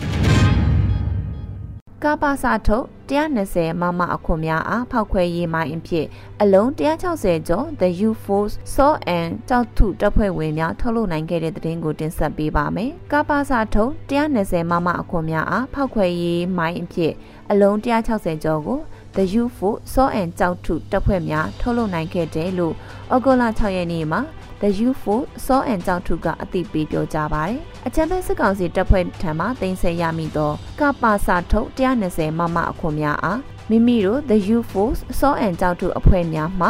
[2.04, 6.06] ကာပါစာထုတ်120မမအခွန်များအားဖောက်ခွဲရေးမိုင်းအဖြစ်
[6.42, 17.14] အလုံး160ကျော် The U Force Saw and ကြောက်ထုတပ်ဖွဲ့ဝင်များထုတ်လုပ်နိုင်ခဲ့တဲ့သတင်းကိုတင်ဆက်ပေးပါမယ်။ကာပါစာထုတ်120မမအခွန်များအားဖောက်ခွဲရေးမိုင်းအဖြစ်
[17.52, 18.80] အလုံး160ကျော်ကို
[19.16, 22.74] The U Force Saw and ကြောက်ထုတပ်ဖွဲ့များထုတ်လုပ်နိုင်ခဲ့တယ်လို့
[23.14, 24.22] ဩဂုတ်လ6ရက်နေ့မှာ
[24.62, 25.06] The U4
[25.46, 31.68] စောအန်ကြောင့်ထုကအသိပေးပြောကြားပါတယ်။အချမ်းဘဲစစ်ကောင်စီတပ်ဖွဲ့ထံမှတင်ဆက်ရမိသောကပါစာထုတ်
[32.04, 33.40] 120မမအခွန်များအား
[33.70, 34.74] မိမိတို့ The U4
[35.20, 36.68] စောအန်ကြောင့်ထုအဖွဲ့များမှ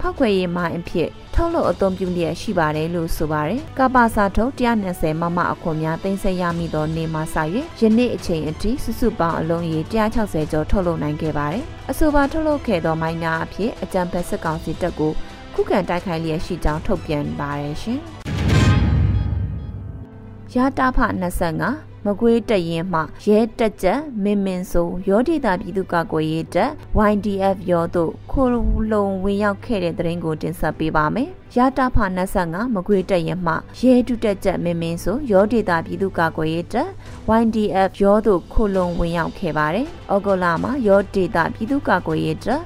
[0.00, 7.36] ဖောက်ခွဲရေးမှအဖြစ် ထုတ်လို့အသုံးပြုလျက်ရှိပါတယ်လို့ဆိုပါတယ်။ကပါစာထုတ်120မမအခွန်များတင်ဆက်ရမိသောနေမှာစ၍
[7.80, 15.12] ယနေ့အချိန်အထိစုစုပေါင်းအလုံးရေ160ကျော်ထုတ်လုပ်နိုင်ခဲ့ပါတယ်။အဆိုပါထုတ်လုပ်ခဲ့သောမိုင်းများအဖြစ်အကြံဖက်စစ်ကောင်စီတပ်ကို
[15.54, 18.00] ခုခံတိုက်ခိုက်လျက်ရှိကြောင်းထုတ်ပြန်ပါတယ်ရှင်။
[20.54, 20.98] ရတာဖ
[21.52, 26.70] 25 မကွေးတရင်မှရဲတက်ချက်မင်မင်ဆိုရောဒေတာပြည်သူ့ကာကွယ်ရေးတပ်
[27.10, 28.46] YDF ရောတို့ခို
[28.92, 31.96] လုံဝင်ရောက်ခဲ့တဲ့တဲ့ရင်ကိုတင်ဆက်ပေးပါမယ်။ရတာဖ
[32.38, 36.88] 25မကွေးတရင်မှရဲတုတက်ချက်မင်မင်ဆိုရောဒေတာပြည်သူ့ကာကွယ်ရေးတပ်
[37.40, 42.60] YDF ရောတို့ခိုလုံဝင်ရောက်ခဲ့ပါတယ်။ဩဂုတ်လမှာရောဒေတာပြည်သူ့ကာကွယ်ရေးတပ်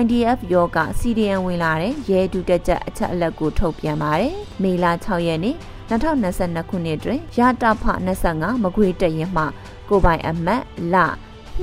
[0.00, 5.56] YDF ရောက CDN ဝင်လာတဲ့ရဲတုတက်ချက်အချက်အလက်ကိုထုတ်ပြန်ပါတယ်။မေလ6ရက်နေ့
[5.90, 7.84] 2022ခုနှစ်တွင်ရတာဖ
[8.24, 9.44] 25မကွေတရင်မှ
[9.88, 10.96] ကိုပိုင်အမတ်လ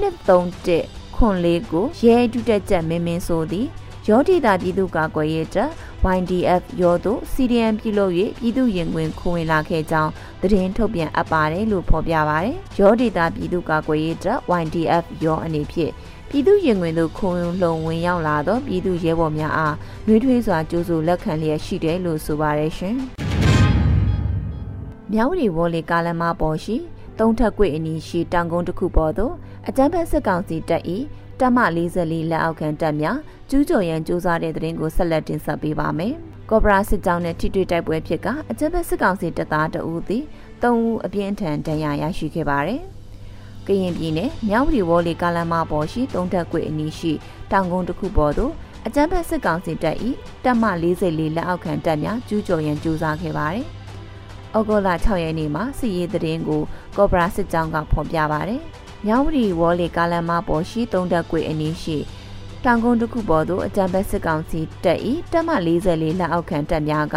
[0.06, 3.68] 231ခွန်လေးကိုရဲဒုတက်ချက်မင်းမင်းဆိုသည်
[4.08, 5.70] ရောဒေတာပြည်သူ့ကာကွယ်ရေးတပ်
[6.18, 15.92] YDF ရောတို့ CDM ပြုလုပ်၍ပြည်သူရင်ဝင်ခွဝင်လာခဲ့ကြောင်းသတင်းထုတ်ပြန်အပ်ပါတယ်လို့ဖော်ပြပါတယ်။ရောဒေတာပြည်သူ့ကာကွယ်ရေးတပ် YDF ရောအနေဖြင့်
[16.30, 17.32] ပြည်သူရင်ဝင်သို့ခုံ
[17.62, 22.98] လုံဝင်ရောက်လာသောပြည်သူရဲဘော်များအားနှွေးထွေးစွာကြိုးဆိုလက်ခံလျက်ရှိတယ်လို့ဆိုပါတယ်ရှင်။
[25.14, 26.76] မြောက်ရီဝေါ်လီကားလမ်းမပေါ်ရှိ
[27.20, 29.34] သုံးထက်ကွေအနီးရှိတောင်ကုန်းတစ်ခုပေါ်သို့
[29.68, 30.84] အကြမ်းဖက်စစ်ကောင်စီတပ်၏
[31.40, 31.60] တပ်မ
[31.96, 33.18] 44လက်အောက်ခံတပ်များ
[33.50, 36.14] ကျူးကျော်ရန်စူးစမ်းတဲ့တဲ့ရင်ကိုဆက်လက်တင်ဆက်ပေးပါမယ်။
[36.50, 40.24] ကော့ဘရာစစ်ကြောင်းနဲ့ထိတွေ့တိုက်ပွဲဖြစ်ကအကြမ်းဖက်စစ်ကောင်စီတပ်သားတအူးသည်
[40.62, 42.82] ၃ဦးအပြင်းထန်ဒဏ်ရာရရှိခဲ့ပါတယ်။
[43.68, 47.12] ကရင်ပြည်နယ်မြောက်ရီဝေါ်လီကားလမ်းမပေါ်ရှိသုံးထက်ကွေအနီးရှိ
[47.52, 48.52] တောင်ကုန်းတစ်ခုပေါ်သို့
[48.86, 49.98] အကြမ်းဖက်စစ်ကောင်စီတပ်၏
[50.44, 53.68] တပ်မ44လက်အောက်ခံတပ်များကျူးကျော်ရန်စူးစမ်းခဲ့ပါတယ်။
[54.58, 56.62] ဩဂုတ်လ6ရက်နေ့မှာစီရေးသတင်းကို
[56.98, 58.62] ကော့ဘရာစစ်ကြောင်းကဖော်ပြပါတယ်။
[59.06, 61.98] မြောက်ဝတီဝေါ်လီကားလမ်းမပေါ်ရှိသုံးတက်ကွေအနီးရှိ
[62.64, 65.00] တောင်ကုန်းတစ်ခုပေါ်သို့အကြံဘက်စစ်ကောင်စီတပ်၏
[65.32, 67.16] တပ်မ44လက်အောက်ခံတပ်များက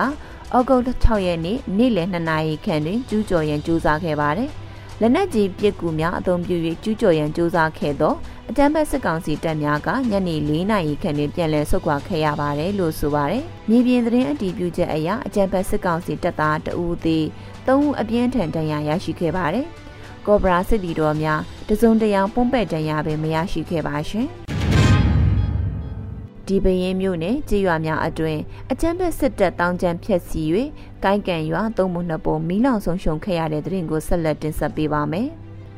[0.56, 4.50] ဩဂုတ်6ရက်နေ့နေ့လယ်2နာရီခန့်တွင်ကျူးကျော်ရန်ကြိုးစားခဲ့ပါတယ်။
[5.00, 8.14] လက်နက်ကြီးပစ်ကူများအုံပြု၍ကျူးကျော်ရန်ကြိုးစားခဲ့သော
[8.50, 17.24] အတမ်းဘက်စစ်ကောင်စီတပ်များကညနေ၄နာရီခန့်တွင်ပြန်လည်ဆုတ်ခွာခဲ့ရပါတယ်လို့ဆိုပါတယ်။မြေပြင်သတင်းအတည်ပြုချက်အရအကြမ်းဖက်စစ်ကောင်စီတပ်သားတဦးသည်
[17.66, 19.66] ၃ဦးအပြင်းထန်ဒဏ်ရာရရှိခဲ့ပါတယ်။
[20.26, 24.28] ကော့ဘရာစစ်တီတော်များတစုံတရာပုံပဲ့ဒဏ်ရာပဲမရရှိခဲ့ပါရှင်။
[26.48, 28.38] ဒီပရင်မြို့နယ်ကြေးရွာများအတွင်
[28.70, 30.48] အကြမ်းဖက်စစ်တပ်တောင်းကျမ်းဖျက်ဆီး၍
[31.04, 35.28] ကိုင်းကန်ရွာသုံးပုံနှစ်ပုံမီးလောင်ဆုံးရှုံခဲ့ရတဲ့တဲ့ရင်ကိုဆက်လက်တင်ဆက်ပေးပါမယ်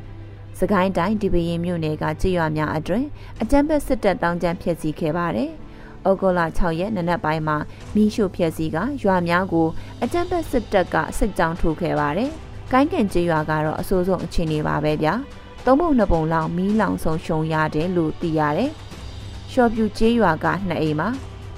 [0.58, 3.04] ။စကိုင်းတိုင်းဒီပရင်မြို့နယ်ကကြေးရွာများအတွင်
[3.40, 5.50] အကြမ်းဖက်စစ်တပ်တောင်းကျမ်းဖျက်ဆီးခဲ့ပါတယ်။
[6.08, 7.56] ဩဂုတ်လ6ရက်နနက်ပိုင်းမှာ
[7.94, 9.68] မီးရှို့ဖျက်ဆီးကရွာများကို
[10.02, 12.30] အကြမ်းဖက်စစ်တပ်ကစစ်ကြောင်းထိုးခဲ့ပါတယ်။
[12.72, 15.14] ကိုင်းကန်ကြေးရွာကတော့အဆိုးဆုံးအခြေအနေပါပဲဗျာ။
[15.64, 18.85] သုံးပုံနှစ်ပုံလောက်မီးလောင်ဆုံးရှုံရတယ်လို့သိရတယ်။ရှော့
[19.74, 21.08] ပြူကြေးရွာကနှစ်အိမ်မှာ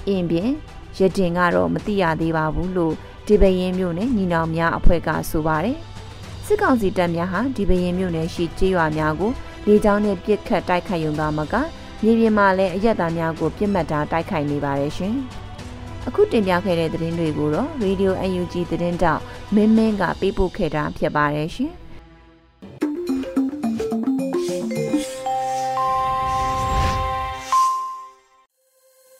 [0.07, 0.49] အင်းပြင်
[0.97, 2.93] ရတင်ကတော့မသိရသေးပါဘူးလို့
[3.27, 5.77] ဒီပရင်မြို့နယ်ညီနောင်များအဖွဲ့ကဆိုပါတယ်။
[6.45, 9.31] စစ်ကောင်စီတပ်များဟာဒီပရင်မြို့နယ်ရှိကျေးရွာများကို
[9.67, 11.55] လေကြောင်းနဲ့ပစ်ခတ်တိုက်ခိုက်ရုံသာမက
[12.03, 15.15] မြေပြင်မှာလည်းအရက်သားများကိုပြစ်မှတ်ထားတိုက်ခိုက်နေပါတယ်ရှင်။
[16.07, 19.21] အခုတင်ပြခဲ့တဲ့သတင်းတွေကိုတော့ Radio UNG သတင်းတောက်
[19.55, 21.73] မင်းမင်းကပေးပို့ခဲ့တာဖြစ်ပါတယ်ရှင်။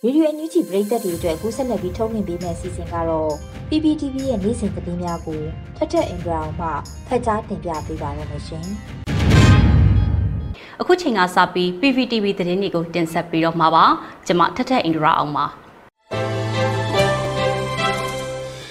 [0.10, 3.32] ရေဒီယိုအန်ယူဂျီပရိသတ်တွေအတွက်ကူးဆက်လက်ပြီးထုတ်လွှင့်ပေးမယ့်အစီအစဉ်ကတော့
[3.70, 5.40] PPTV ရဲ့နေ့စဉ်သတင်းများကို
[5.78, 6.68] ထက်ထက်အင်ဒရာအောင်မှ
[7.08, 8.66] ဖတ်ကြားတင်ပြပေးပါရမရှင်။
[10.82, 13.86] အခုချိန်ကစပြီး PPTV သတင်းတွေကိုတင်ဆက်ပြီးတော့မှာပါ။
[14.28, 15.46] ကျွန်မထက်ထက်အင်ဒရာအောင်ပါ။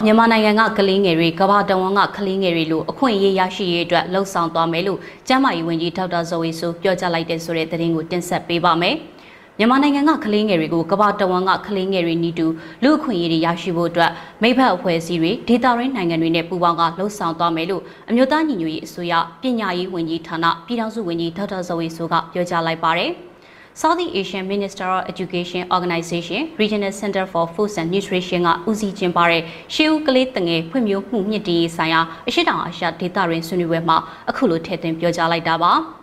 [0.04, 4.98] မြန်မာနိုင်ငံကကလေးငယ်တွေကမ္ဘာတဝန်းကကလေးငယ်တွေလိုအခွင့်အရေးရရှိရေးအတွက်လှုံ့ဆော်သွားမယ်လို့
[5.28, 8.96] ကျန်းမာရေးဝန်ကြီးဒေါက်တာဇော်ဝေဆိုပြောကြားလိုက်တဲ့ဆိုတဲ့သတင်းကိုတင်ဆက်ပေးပါမယ်။
[9.60, 12.46] မြန်မာနိုင်ငံကကလေးငယ်တွေကိုကမ္ဘာတဝန်းကကလေးငယ်တွေနီးတူ
[12.82, 14.10] လူအခွင့်အရေးတွေရရှိဖို့အတွက်
[14.42, 23.10] မိဘအဖွဲ့အစည်းတွေဒေသရင်းနိုင်ငံတွေနဲ့ပူးပေါင်းကလှုံ့ဆော်သွားမယ်လို့အမျိုးသားညီညွတ်ရေးအစိုးရပညာရေးဝန်ကြီးဌာနပြည်ထောင်စုဝန်ကြီးဒေါက်တာဇော်ဝေဆိုကပြောကြားလိုက်ပါတယ်။
[23.80, 29.42] Southeast Asian Minister of Education Organization Regional Center for Food and Nutrition ကဦးစီးကျင်းပတဲ့
[29.74, 33.96] ရှေးဦးကလေးတငယ်ဖွံ့ဖြိုးမှုမြင့်တင်ရေးဆိုင်ရာအရှိတောင်အာရှဒေသရင်းဆွေးနွေးပွဲမှာ
[34.30, 35.74] အခုလိုထည့်သွင်းပြောကြားလိုက်တာပါ။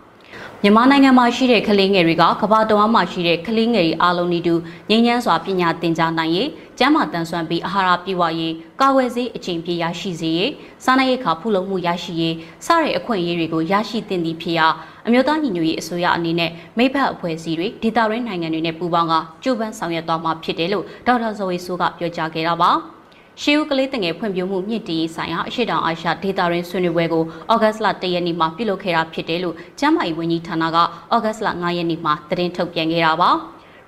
[0.66, 4.54] မြန်မာနိုင်ငံမှာရှိတဲ့ကလေးငယ်တွေကကမ္ဘာတော်မှာရှိတဲ့ကလေးငယ်တွေအားလုံးဤတူ
[4.90, 6.48] ငြိမ်းချမ်းစွာပညာသင်ကြားနိုင်ရေး
[6.78, 10.52] ကျန်းမာတန်ဆွမ်းပြီးအာဟာရပြည့်ဝရေးကာဝယ်ဆေးအချိန်ပြည့်ရရှိစေရေး
[10.84, 12.34] စားနပ်ရိက္ခာဖူလုံမှုရရှိရေး
[12.66, 14.66] စတဲ့အခွင့်အရေးတွေကိုရရှိသင့်သည့်ဖြစ်ရာ
[15.06, 22.72] အမျိုးသားညီညွတ်ရေးအစိုးရအနေနဲ့မိဘအဖွဲ့အစည်းတွေဒေသရင်းနိုင်ငံတွေနဲ့ပူးပေါင်းကကြိုးပမ်းဆောင်ရွက်သွားမှာဖြစ်တယ်လို့ဒေါက်တာဇော်ဝေဆိုးကပြောကြားခဲ့တာပါ။
[23.42, 30.78] ရှေးဦးကလေးတငယ်ဖွံ့ဖြိုးမှုမြင့်တင်ရေးဆိုင်ရာအရှိတောင်အာရှဒေတာရင်းဆွေးနွေးပွဲကိုဩဂတ်စ်လ၁ရက်နေ့မှာပြုလုပ်ခဲ့တာဖြစ်တယ်လို့ကျန်းမာရေးဝန်ကြီးဌာနက
[31.14, 33.30] ဩဂတ်စ်လ9ရက်နေ့မှာသတင်းထုတ်ပြန်ခဲ့တာပါ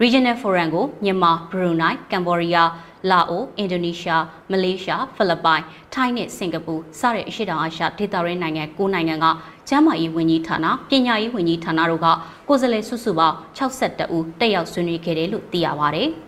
[0.03, 2.71] Regional Forum ကိုမြန်မာ၊ဘရူနိုင်း၊ကမ်ဘောဒီးယား
[3.11, 5.63] လာအိုအင်ဒိုနီးရှားမလေးရှားဖိလစ်ပိုင်
[5.95, 9.27] ထိုင်းနဲ့စင်ကာပူစတဲ့အရှေ့တောင်အာရှဒေသရင်းနိုင်ငံ၉နိုင်ငံက
[9.69, 12.07] ကျန်းမာရေးဝန်ကြီးဌာနပညာရေးဝန်ကြီးဌာနတို့က
[12.49, 16.05] ကိုယ်စားလှယ်စုစုပေါင်း62ဦးတက်ရောက်ဆွေးနွေးခဲ့တယ်လို့သိရပါဗျ။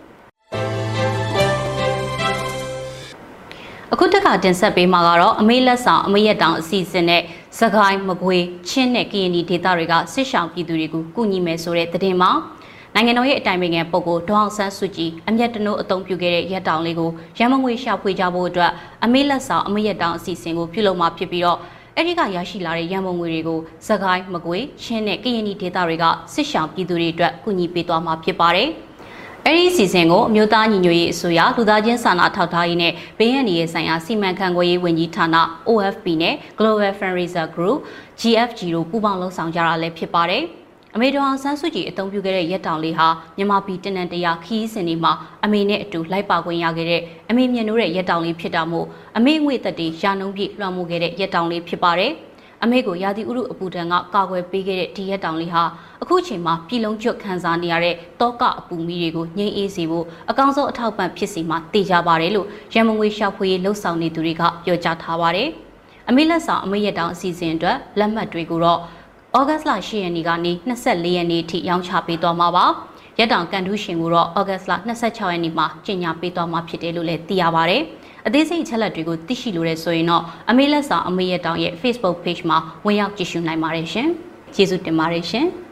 [3.93, 7.21] အခုတခါတင်ဆက်ပေးမှာကတော့အမေးလက်ဆောင်အမေးရတောင်အစီအစဉ်နဲ့
[7.59, 12.31] စကိုင်းမကွေးချင်းနဲ့ကရင်ပြည်ဒေသတွေကစစ်ဆောင်ပြည်သူတွေကိုကူညီမယ်ဆိုတဲ့သတင်းမှာ
[12.93, 18.71] နိုင်ငံတော်ရဲ့အတိုင်ပင်ခံပုဂ္ဂိုလ်ဒေါအောင်ဆန်းစုကြည်အမျက်တနိုးအုံပြုခဲ့တဲ့ရက်တောင်လေးကိုရမငွေရှာဖွေကြဖို့အတွက်
[19.03, 21.59] အမေးလက်ဆောင်အမေးရတောင်အစီအစဉ်ကိုပြုလုပ်မှာဖြစ်ပြီးတော့
[21.95, 28.69] အဲ့ဒီကရရှိလာတဲ့ရန်ပုံငွေတွေကိုစကိုင်းမကွေးချင်းနဲ့ကရင်ပြည်ဒေသတွေကစစ်ဆောင်ပြည်သူတွေအတွက်ကူညီပေးသွားမှာဖြစ်ပါတယ်။
[29.47, 35.25] အဲ့ဒီစီစဉ်ကိုအမျိုးသားညီညွတ်ရေးအစိုးရလူသားချင်းစာနာထောက်ထားရေးနဲ့ဘေးရန်ရေးဆိုင်ရာစီမံခန့်ခွဲရေးဝန်ကြီးဌာန
[35.69, 37.79] OFP နဲ့ Global Fundraiser Group
[38.19, 40.43] GFG တို့ပူးပေါင်းလှုပ်ဆောင်ကြတာလည်းဖြစ်ပါတယ်။
[40.95, 52.13] အမေတော်အောင်ဆန်းစုကြည်အသုံးပြုခဲ့တဲ့ရက်တောင်လေးဟာမြန်မာပြည်တနန်တရာခီးစဉ်ဒီမှာအမေနဲ့အတူလိုက်ပါခွင့်ရခဲ့တဲ့အမေမြင်လို့တဲ့ရက်တောင်လေးဖြစ်တာမို့အမေငွေသက်တေရာနှုံးပြည့်လွှမ်းမိုးခဲ့တဲ့ရက်တောင်လေးဖြစ်ပါတယ်။
[52.63, 55.63] အမေကိုရာသီဥတုအပူဒဏ်ကကာကွယ်ပေးခဲ့တဲ့ဒီရက်တောင်လေးဟာ
[56.01, 65.49] အခုချိန်မှာပြည်လုံးကျွတ်ခံစားနေရတဲ့တောကအပူမီတွေကိုငြိမ်းအေးစေဖို့အကောင်းဆုံးအထောက်ပံ့ဖြစ်စီမှာတည်ကြပါတယ်လို့ရန်မငွေရှာဖွေရေးလှုပ်ဆောင်နေသူတွေကပြောကြားထားပါတယ်။
[66.09, 68.79] အမေလက်ဆောင်အမေရက်တောင်အစီအစဉ်အတွက်လက်မှတ်တွေကိုတော့
[69.37, 72.65] ဩဂတ်စ်လ10ရက်နေ့ကနေ24ရက်နေ့ထိရောင်းချပေးသွားမှာပါ။
[73.19, 77.81] ရက်တောင်ကန်ထူးရှင်ကိုတော့ဩဂတ်စ်လ26ရက်နေ့မှာကျင်းပပေးသွားမှာဖြစ်တယ်လို့လည်းသိရပါတယ်။
[78.27, 84.07] အသေးစိတ်အချက်လက်တွေကိုသိရှိလိုတဲ့ဆိုရင်တော့အမေလက်ဆောင်အမေရတောင်ရဲ့ Facebook page မှာဝင်ရောက်ကြည့်ရှုနိုင်ပါတယ်ရှင်။
[84.55, 85.47] ကျေးဇူးတင်ပါတယ်ရှင်။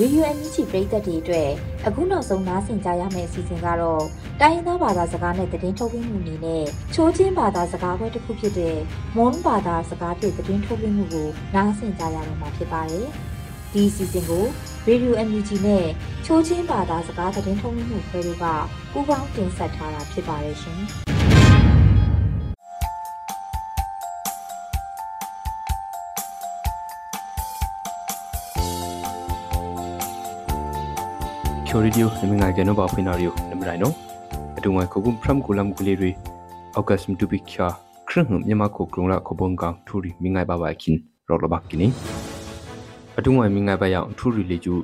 [0.00, 1.50] ရေဒီယိုအန်ဂျီပရိသတ်တွေအတွက်
[1.86, 4.04] အခုနောက်ဆုံးနားဆင်ကြရမယ့်အစီအစဉ်ကတော့
[4.40, 8.76] တိုင်းရင်းသားဘာသာစကားနဲ့သတင်းထုတ်လွှင့်မှုအနေနဲ့ချိုးချင်းဘာသာစကားပွဲတစ်ခုဖြစ်တဲ့
[9.16, 13.08] မွန်ဘာသာစကားဖြင့်သတင်းထုတ်လွှင့်မှုကိုနားဆင်ကြရတော့မှာဖြစ်ပါတယ်။
[13.78, 14.44] ဒီစီစဉ်ကို
[14.88, 15.86] Radio NUG နဲ့
[16.24, 18.44] ချိုးချင်းဘာသာစကားသတင်းထုတ်လွှင့်မှုခွဲတို့က
[18.92, 20.80] ပူးပေါင်းတင်ဆက်ထားတာဖြစ်ပါတယ်ရှင်။
[31.66, 33.92] ချိုရီဒီယိုနမငါကနောဘာဖိနာရီယိုနမရိုင်နို
[34.58, 36.10] အတူငွေခုကုမ်ဖရမ်ကူလမ်ကူလီရီ
[36.74, 37.66] အောက်ကစမ်တူပိချာ
[38.08, 40.96] ခရငမြမကိုကရုံလာခဘုံကောင်ထူရီမိငိုင်ဘာဘာခင်
[41.28, 42.17] ရောလဘကီနီအတုငွေမိ
[43.68, 44.74] ငါဘယောင်ထူရီလီကျူ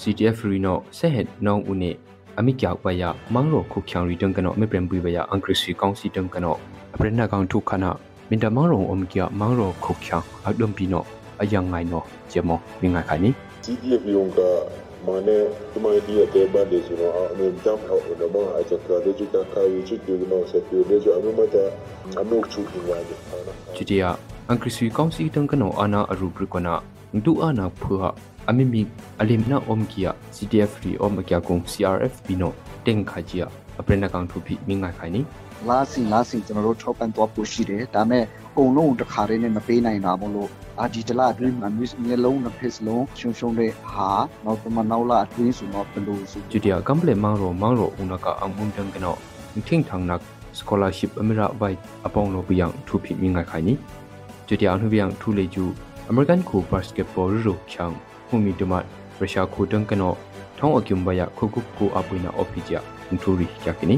[0.00, 1.90] CTF ရီနောဆက်ဟက်နောင်ဦးနေ
[2.38, 3.02] အမိကြောက်ပယ
[3.34, 6.54] မောင်ရောခုချောင်ရီတန်ကနောမေပရမ်ပူဘယအင်္ဂရိစီကောင်စီတန်ကနော
[6.94, 7.90] အပရနာကောင်ထုခနာ
[8.30, 11.04] မင်တမောင်ရောအမကီမောင်ရောခုချောင်အဒမ်ပီနော
[11.42, 13.30] အယံငိုင်နောဂျေမောမိငါခိုင်နီ
[13.64, 14.40] CTF ယုံက
[15.06, 21.64] မနဲ့ဒီမိုင်ဒီတဲ့ဘန်ဒီဆိုတော့အမေတမ်ဟောတော့ဘာအချက်ကတော့ဒီကကာယူချစ်ဒီနောဆက်ပြလေဆိုအမေမတာ
[22.20, 23.14] အမေချူခင်ဝါဒီ
[23.76, 24.10] ချီတီယာ
[24.48, 26.74] အင်္ဂရိစီကောင်စီတန်ကနောအနာအရူပရကနာ
[27.14, 28.14] ndu ana phua
[28.46, 28.86] amimi
[29.18, 32.52] alimna omkia CTF ri om kya kong CRF bino
[32.84, 33.46] teng khajia
[33.78, 35.22] aprena kang thu phi minga khai ni
[35.66, 44.10] လာစီလာစီကျွန်တော်တို့ထောက်ပံ့သွားဖို့ရှိတယ်ဒါမဲ့အကုန်လုံးတစ်ခါတည်းနဲ့မပေးနိုင်တာမို့လို့အာဒီတလအတွင်းမှာမျိုးလုံးတစ်ဖက်စလုံးရှုံရှုံတဲ့ဟာ
[44.44, 49.12] နောက်တော့မနောက်လာအတွင်းဆိုတော့ဘယ်လိုဆို judia gamble mangro mangro unaka angum jang kano
[49.68, 50.22] thing thang nak
[50.58, 51.74] scholarship amira bai
[52.06, 53.74] apong lo biyang thu phi minga khai ni
[54.48, 58.84] judia anu biyang thu le ju အ မေရိကန်ကိုဘတ်စကတ်ဘောရုချောင်းဟူမီတမတ်
[59.18, 60.12] ရုရှားခိုတန်ကနော
[60.58, 63.96] ထောင်းအကျုံဘယခုကုကိုအပွိနာအော်ဖီဂျာအန်ထူရီချကီနီ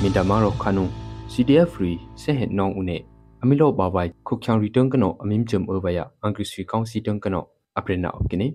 [0.00, 0.84] မင်တမာရောခနု
[1.32, 3.00] CDF free ဆေဟက်နောင်းဦးနဲ့
[3.42, 7.44] အမီလောဘာဘိုင်ခုချောင်းရီတန်ကနောအမင်းဂျမ်အဘယအန်ကရစီကောင်စီတန်ကနော
[7.78, 8.48] အပရနာအော့ကီနီ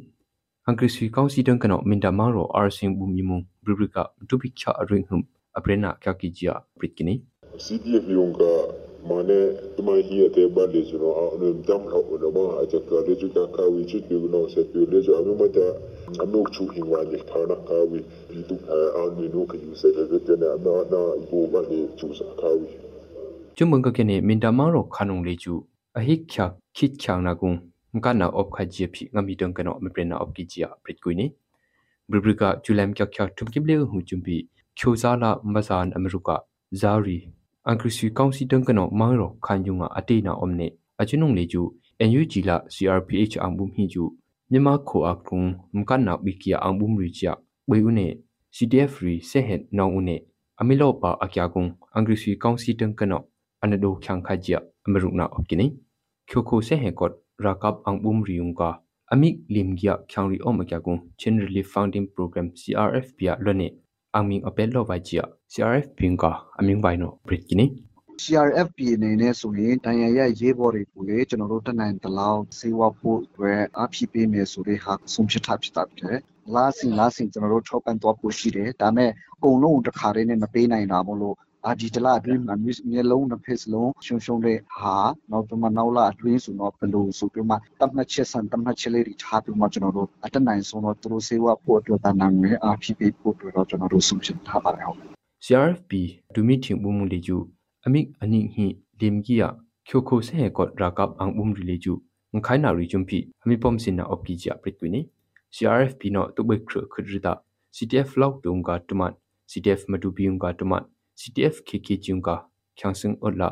[0.65, 5.23] အန်ကရစီကောင်စီတန်ကနောမင်တမာရောအာစင်ဘူမီမုံဘရဘရကဒူပိချာအရင်ဟမ်
[5.57, 7.15] အပရနာကကီဂျာပရစ်ကီနီ
[7.59, 8.41] CPF ရုံက
[9.09, 13.23] မနဲ့တမဟီရတဲ့ဘာလေးကျွန်တော်အလုံးတမ်းလို့လို့မအချက်ကလေးက
[13.55, 15.57] ကာဝီချစ်ပြီးတော့ဆက်ပြီးလေးဆိုအမေမတ
[16.23, 17.99] အမေချူဟင်ဝါလေးထားနာကာဝီ
[18.31, 20.51] ဒီတူအာနွေနိုကယူဆက်တဲ့တဲ့နာ
[20.93, 22.69] နာဘူမလေးချူစာကာဝီ
[23.57, 25.53] ကျွမ်ငကကနေမင်တမရောခနုံလေးကျူ
[25.97, 26.35] အဟိချ
[26.77, 27.51] ခစ်ချောင်းနာကုံ
[27.95, 31.25] မကနာအော့ခါဂျီဖိငမီတန်ကနောမပရနာအော့ကီဂျီယာပရစ်ကွိနေ
[32.11, 34.35] ဘရဘရကဂျူလမ်ကျောက်ကျောက်ထုပ်ကိဘလေဟူချွမ်ပီ
[34.79, 36.29] ချိုဇာလာမဇန်အမရုက
[36.81, 37.17] ဇာရီ
[37.67, 40.67] အန်ကရစီကောင်စီတန်ကနောမောင်ရောခန်ယုံငါအတေနာအုံနေ
[41.01, 41.61] အချွနုံလေကျူ
[42.09, 44.03] NUG လာ CRPH အံဘုံဟီကျူ
[44.51, 45.41] မြန်မာခိုအကုံ
[45.75, 47.31] မကနာဘီကီအံဘုံရီချာ
[47.69, 48.07] ဝေဦးနေ
[48.55, 50.15] CDF ရီဆေဟက်နောင်ဦးနေ
[50.59, 53.21] အမီလောပါအကျကုံအန်ကရစီကောင်စီတန်ကနော
[53.63, 55.67] အနဒိုချန်ခါဂျာအမရုနာအကိနေ
[56.29, 57.11] ခိုခိုဆေဟက်ကော့
[57.43, 58.69] ရာကပ်အံဘုံရီယုံကာ
[59.13, 63.67] အမိလင်ဂီယာချောင်ရီအောမကျကုံ Chin Relief Founding Program CRFP လွနေ
[64.17, 66.23] အမင်းအပက်လောဝိုင်ဂျာ CRFP က
[66.59, 67.65] အမင်းဘိုင်နိုပရစ်ကိနေ
[68.23, 76.19] CRFP အနေနဲ့ဆိုရင်တန်ရရရေးဘော်တွေကိုလေကျွန်တော်တို့တနိုင်တလောက်စေဝဖို့အတွက်အဖြစ်ပေးမယ်ဆိုတဲ့ဟာဆုံးဖြတ်ထားဖြစ်တာဖြစ်တယ်။
[76.55, 81.35] လာစင်လာစင်ကျွန်တော်တို့ထောက်ပံ့သွားဖို့ရှိတယ်။ဒါမဲ့အကုန်လုံးတစ်ခါတည်းနဲ့မပေးနိုင်တာမို့လို့
[81.67, 82.55] အာဒီတလာအတွင်းမှာ
[82.91, 84.95] မျက်လုံးတစ်ဖက်စလုံးရှုံရှုံတဲ့ဟာ
[85.31, 94.99] နောက်တော့မနောက်လာအတွင်းဆိုတော့ဘယ်လိုဆိုပြီးမှတတ်မှတ်ချက်ဆန်တတ်မှတ်ချက်လေးတွေထားပြီးမှကျွန်တော်တို့အတနိုင်ဆုံးတော့သူတို့စေဝဖို့အတွက်တန်နိုင်မယ်အဖြစ်ပေးဖို့အတွက်တော့ကျွန်တော်တို့ဆုံးဖြတ်ထားပါတယ်ဟုတ်
[95.45, 95.91] CRFP
[96.33, 97.37] ဒူမီတင်ဘူမူလီကျူ
[97.85, 98.65] အမိအနိဟိ
[98.99, 99.47] လင်ဂီယာ
[99.87, 101.93] ချိုခိုဆေကောရာကပ်အံဘုံရီလီကျူ
[102.33, 105.01] ငခိုင်နာရီဂျုံပီအမိပုံစင်နာအော့ကီဂျာပရစ်ကွီနီ
[105.55, 107.33] CRFP နော်တုဘိခရခရဒါ
[107.75, 109.13] CTF လောက်တုံကတမတ်
[109.51, 110.83] CTF မတူဘီုံကတမတ်
[111.19, 112.29] CTF KK ဂျုံက
[112.77, 113.49] ချန်စင်အော်လာ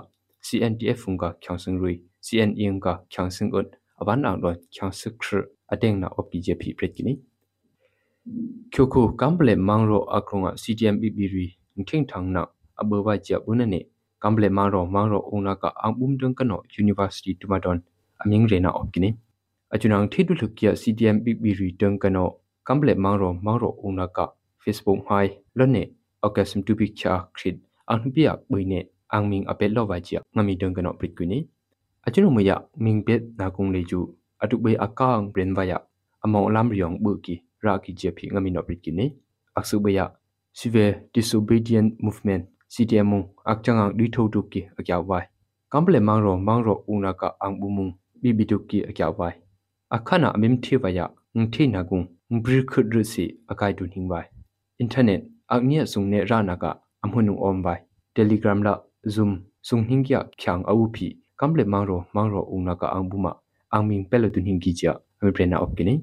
[0.47, 1.93] CNTF ဖုန်ကချန်စင်ရီ
[2.25, 3.67] CNE ကချန်စင်အော့
[4.01, 5.29] အဘန်အောင်တော့ချန်စခရ
[5.71, 7.13] အတင်းနာအော့ကီဂျာပီပရစ်ကွီနီ
[8.73, 11.45] ချိုခိုကမ်ပလေမောင်ရောအခရုံက CTM BB ရီ
[11.87, 12.43] ထင်းထန်းနာ
[12.81, 13.81] အဘဝကြဘူးနေ
[14.19, 17.79] kamble maro maro una ka angum deng kano university tumadon
[18.21, 19.09] aming rena opkini
[19.73, 22.23] achunang thidu lukya cdm bibiri deng kano
[22.67, 24.25] kamble maro maro una ka
[24.63, 25.83] facebook hai lone
[26.25, 28.79] okasum tu picture khrit angbia buine
[29.15, 31.47] angming apel lo wajia ngami deng kano pritkuni
[32.05, 33.99] achunu moya ming bet na kung leju
[34.39, 35.77] atubai akang bren waya
[36.23, 39.05] among lam riong buki ra ki jepi ngami no pritkini
[39.57, 40.05] aksubaya
[40.53, 43.11] civil disobedient movement CDM
[43.45, 45.25] akchanga di tho tu ki akya wai
[45.71, 49.35] kample mangro mangro una ka angbu mung bi bi tu ki akya wai
[49.95, 52.05] akhana amim thi wa ya ng thi na gung
[52.43, 54.25] bri khut ru si akai tu ning wai
[54.77, 55.21] internet
[55.55, 56.71] aknya sung ne ra na ka
[57.03, 57.79] amhunu om wai
[58.15, 58.73] telegram la
[59.13, 59.31] zoom
[59.67, 61.07] sung hing kya khyang au phi
[61.39, 63.31] kample mangro mangro una ka angbu ma
[63.75, 65.95] angming pelo tu ning ki ja ame prena op kini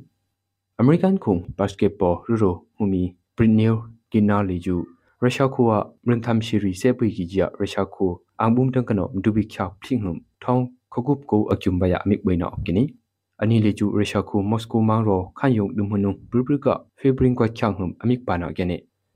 [0.81, 3.03] american khung basketball ru ro humi
[3.37, 3.77] britnew
[4.11, 4.77] kina le ju
[5.23, 5.73] ရုရှားခိုက
[6.07, 11.39] မရင်သမ်ရှိရီစေပွေကြီးကြရုရှားခိုအန်ဘုံတန်ကနောဒူဘီချောက်ဖိငုံထောင်းခကု